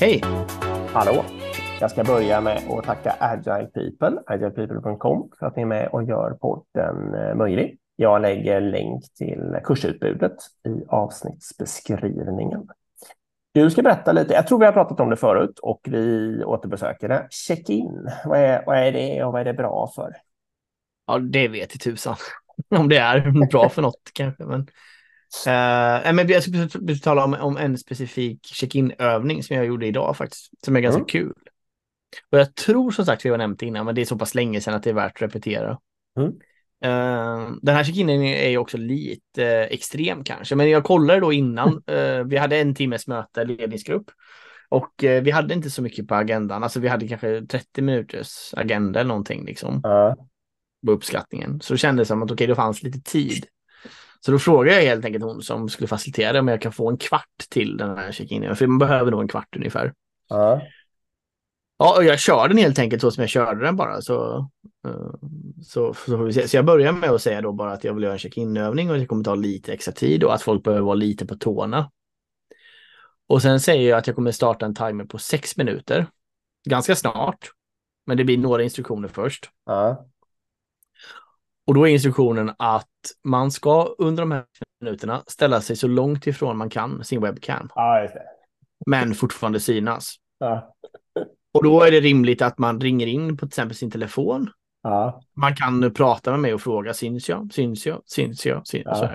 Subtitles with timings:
[0.00, 0.20] Hej!
[0.88, 1.24] Hallå!
[1.80, 6.04] Jag ska börja med att tacka Agile People, agilepeople.com, för att ni är med och
[6.04, 7.78] gör podden eh, möjlig.
[7.96, 10.36] Jag lägger länk till kursutbudet
[10.68, 12.68] i avsnittsbeskrivningen.
[13.52, 17.08] Du ska berätta lite, jag tror vi har pratat om det förut och vi återbesöker
[17.08, 17.26] det.
[17.30, 20.16] Check-in, vad är, vad är det och vad är det bra för?
[21.06, 22.16] Ja, det vet i tusan
[22.76, 24.44] om det är bra för något kanske.
[24.44, 24.66] Men,
[25.46, 30.64] uh, men jag skulle tala om, om en specifik check-in-övning som jag gjorde idag faktiskt,
[30.64, 31.06] som är ganska mm.
[31.06, 31.34] kul.
[32.30, 34.34] Och jag tror som sagt vi har nämnt det innan, men det är så pass
[34.34, 35.78] länge sedan att det är värt att repetera.
[36.18, 36.32] Mm.
[36.84, 41.32] Uh, den här check-inen är ju också lite uh, extrem kanske, men jag kollade då
[41.32, 41.82] innan.
[41.90, 44.10] Uh, vi hade en timmes möte, ledningsgrupp.
[44.68, 49.00] Och vi hade inte så mycket på agendan, alltså vi hade kanske 30 minuters agenda
[49.00, 49.82] eller någonting liksom.
[50.86, 51.60] På uppskattningen.
[51.60, 53.46] Så det kändes som att okej, okay, det fanns lite tid.
[54.24, 56.96] Så då frågade jag helt enkelt hon som skulle facilitera om jag kan få en
[56.96, 59.86] kvart till den här check-inen, för man behöver nog en kvart ungefär.
[60.32, 60.62] Uh.
[61.78, 64.00] Ja, och jag kör den helt enkelt så som jag körde den bara.
[64.02, 64.36] Så,
[64.86, 65.14] eh,
[65.62, 66.48] så, så, får vi se.
[66.48, 68.98] så jag börjar med att säga då bara att jag vill göra en check-in-övning och
[68.98, 71.90] det kommer ta lite extra tid och att folk behöver vara lite på tårna.
[73.26, 76.06] Och sen säger jag att jag kommer starta en timer på sex minuter.
[76.68, 77.50] Ganska snart.
[78.06, 79.50] Men det blir några instruktioner först.
[79.66, 80.06] Ja.
[81.66, 82.88] Och då är instruktionen att
[83.24, 84.44] man ska under de här
[84.80, 87.70] minuterna ställa sig så långt ifrån man kan sin webcam.
[87.74, 88.08] Ja,
[88.86, 90.14] men fortfarande synas.
[90.38, 90.74] Ja.
[91.52, 94.50] Och då är det rimligt att man ringer in på till exempel sin telefon.
[94.82, 95.20] Ja.
[95.36, 99.10] Man kan prata med mig och fråga syns jag, syns jag, syns jag, syns ja.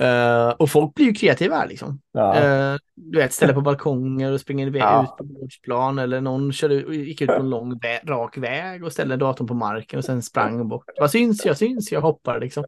[0.00, 2.00] Uh, och folk blir ju kreativa här liksom.
[2.12, 2.72] Ja.
[2.72, 5.02] Uh, du vet, ställa på balkonger och springer ja.
[5.02, 8.92] ut på gårdsplan eller någon körde, gick ut på en lång vä rak väg och
[8.92, 10.84] ställde datorn på marken och sen sprang bort.
[11.00, 12.64] Vad syns jag, syns jag, hoppar liksom.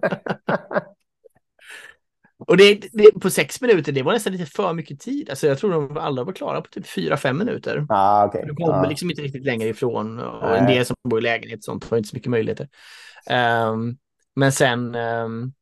[2.46, 5.30] Och det, det, på sex minuter, det var nästan lite för mycket tid.
[5.30, 7.86] Alltså jag tror de alla var klara på typ fyra, fem minuter.
[7.88, 8.44] Ah, okay.
[8.46, 8.88] De kommer ah.
[8.88, 10.18] liksom inte riktigt längre ifrån.
[10.18, 10.58] Och Nej.
[10.58, 12.68] en del som bor i lägenhet och sånt har inte så mycket möjligheter.
[13.70, 13.96] Um,
[14.36, 15.52] men sen, um,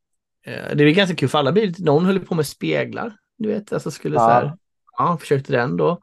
[0.45, 3.17] det är ganska kul för alla blir någon höll på med speglar.
[3.39, 4.27] Du vet, alltså skulle ah.
[4.27, 4.57] så här,
[4.99, 6.01] ja, försökte den då.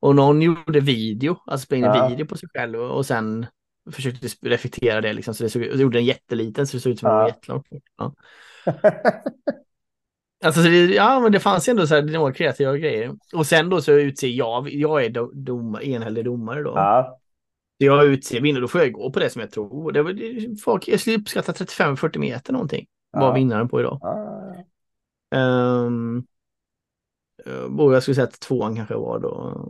[0.00, 3.46] Och någon gjorde video, alltså spelade in video på sig själv och, och sen
[3.92, 5.34] försökte reflektera det liksom.
[5.34, 7.62] Så det såg, gjorde en jätteliten så det såg ut som en jättelång.
[7.96, 8.14] Ja.
[10.44, 13.16] Alltså, ja, men det fanns ändå så här, några kreativa grejer.
[13.34, 15.10] Och sen då så utser jag, jag är
[15.44, 16.72] dom, enhällig domare då.
[16.76, 17.18] Ja.
[17.76, 19.92] Jag utser vinnare, då får jag gå på det som jag tror.
[19.92, 20.14] Det var,
[20.60, 22.86] folk, jag skulle uppskatta 35-40 meter någonting.
[23.12, 23.20] Ja.
[23.20, 23.98] Var vinnaren på idag.
[24.02, 24.54] Ja.
[25.86, 26.26] Um,
[27.78, 29.68] och jag skulle säga att tvåan kanske var då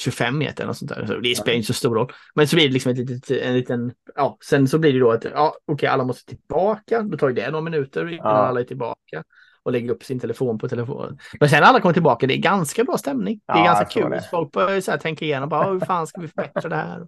[0.00, 1.06] 25 meter eller sånt där.
[1.06, 2.12] Så det spelar inte så stor roll.
[2.34, 5.10] Men så blir det liksom ett litet, en liten, ja, sen så blir det då
[5.10, 7.02] att, ja, okej, okay, alla måste tillbaka.
[7.02, 8.30] Då tar det några minuter innan ja.
[8.30, 9.24] alla är tillbaka
[9.62, 11.18] och lägga upp sin telefon på telefonen.
[11.40, 13.40] Men sen när alla kommer tillbaka, det är ganska bra stämning.
[13.46, 14.10] Det är ja, ganska kul.
[14.10, 14.28] Det.
[14.30, 17.00] Folk börjar så här tänka igenom, bara, hur fan ska vi förbättra det här?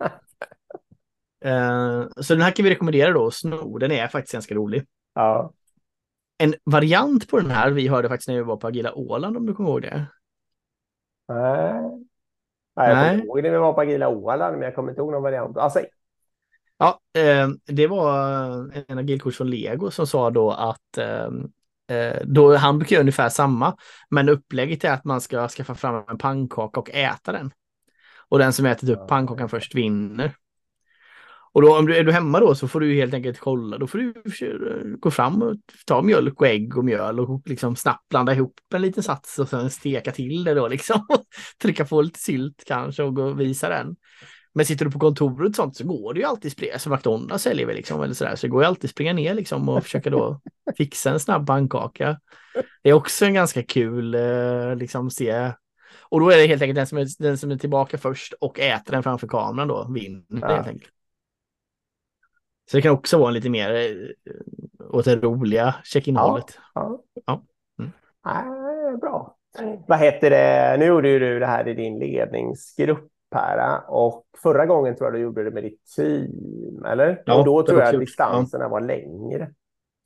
[1.46, 3.78] uh, så den här kan vi rekommendera då, Sno.
[3.78, 4.86] Den är faktiskt ganska rolig.
[5.20, 5.52] Ja.
[6.38, 9.46] En variant på den här, vi hörde faktiskt när vi var på Agila Åland, om
[9.46, 10.06] du kommer ihåg det.
[11.28, 11.72] Nej.
[12.76, 15.12] Nej, jag kommer ihåg när vi var på Agila Åland, men jag kommer inte ihåg
[15.12, 15.56] någon variant.
[15.56, 15.80] Alltså,
[16.78, 18.12] Ja, eh, det var
[18.88, 21.30] en agilkurs från Lego som sa då att eh,
[21.90, 23.76] Eh, då han brukar göra ungefär samma,
[24.10, 27.50] men upplägget är att man ska skaffa fram en pannkaka och äta den.
[28.28, 30.34] Och den som ätit upp pannkakan först vinner.
[31.52, 33.78] Och då om du är du hemma då så får du helt enkelt kolla.
[33.78, 34.14] Då får du
[34.98, 35.56] gå fram och
[35.86, 39.48] ta mjölk och ägg och mjöl och liksom snabbt blanda ihop en liten sats och
[39.48, 41.06] sen steka till det då liksom.
[41.62, 43.96] Trycka på lite sylt kanske och gå och visa den.
[44.54, 47.44] Men sitter du på kontoret och sånt så går det ju alltid springa, som McDonalds
[47.44, 50.10] säljer vi liksom eller sådär, så det går ju alltid springa ner liksom och försöka
[50.10, 50.40] då
[50.76, 52.20] fixa en snabb pannkaka.
[52.82, 55.52] Det är också en ganska kul eh, liksom se.
[56.08, 58.60] Och då är det helt enkelt den som är, den som är tillbaka först och
[58.60, 60.54] äter den framför kameran då vinner ja.
[60.54, 60.92] helt enkelt.
[62.70, 66.58] Så det kan också vara lite mer eh, åt det roliga check-in-hållet.
[66.74, 67.42] Ja, ja.
[68.24, 68.40] ja.
[68.40, 68.98] Mm.
[68.98, 69.36] bra.
[69.86, 70.76] Vad heter det?
[70.78, 75.14] Nu gjorde ju du det här i din ledningsgrupp här och förra gången tror jag
[75.14, 77.22] du gjorde det med ditt team, eller?
[77.26, 78.68] Ja, och då tror jag att distanserna ja.
[78.68, 79.50] var längre.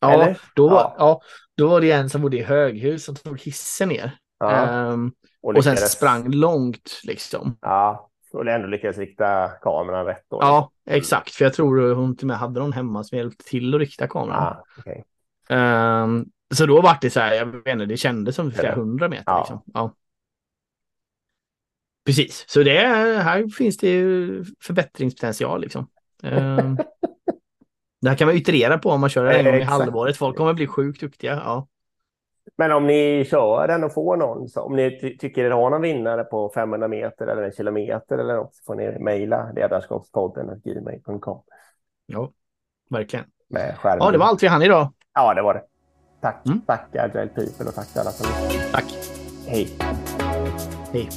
[0.00, 0.34] Ja?
[0.54, 0.94] Då, ja.
[0.98, 1.20] ja.
[1.56, 4.18] då var det en som bodde i höghus som tog hissen ner.
[4.38, 4.86] Ja.
[4.86, 5.12] Um,
[5.42, 7.56] och, och sen sprang långt liksom.
[7.60, 10.24] Ja, och ändå lyckades rikta kameran rätt.
[10.30, 10.38] Då.
[10.40, 11.34] Ja, exakt.
[11.34, 14.08] För jag tror hon till och med hade någon hemma som hjälpte till att rikta
[14.08, 14.42] kameran.
[14.42, 15.02] Ah, okay.
[15.48, 18.74] um, ehm, så då var det så här, jag vet inte, det kändes som flera
[18.74, 19.24] hundra meter.
[19.26, 19.38] Ja.
[19.38, 19.62] Liksom.
[19.74, 19.94] Ja.
[22.06, 22.78] Precis, så det,
[23.22, 25.60] här finns det ju förbättringspotential.
[25.60, 25.88] Liksom.
[26.22, 26.76] Um,
[28.00, 30.16] det här kan man iterera på om man kör en gång i halvåret.
[30.16, 31.34] Folk kommer bli sjukt duktiga.
[31.34, 31.68] Ja.
[32.58, 35.70] Men om ni kör den och får någon, så om ni ty tycker ni har
[35.70, 40.60] någon vinnare på 500 meter eller en kilometer eller något, så får ni mejla ledarskapspodden
[40.64, 41.42] gmail.com.
[42.06, 42.30] Ja,
[42.90, 43.24] verkligen.
[43.48, 43.98] Med skärmen.
[44.04, 44.92] Ja, det var allt vi hann idag.
[45.14, 45.62] Ja, det var det.
[46.20, 46.60] Tack, Mm.
[46.66, 48.26] tack Agile People och tack till alla som
[48.72, 48.84] Tack.
[49.46, 49.68] Hej.
[50.92, 51.08] Hej.